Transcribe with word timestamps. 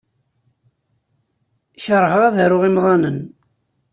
Keṛheɣ 1.83 2.21
ad 2.27 2.35
aruɣ 2.43 2.63
imḍanen. 2.69 3.19